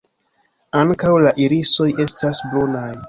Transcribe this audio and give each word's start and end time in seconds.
Ankaŭ 0.79 1.11
la 1.25 1.33
irisoj 1.45 1.89
estas 2.07 2.41
brunaj. 2.55 2.91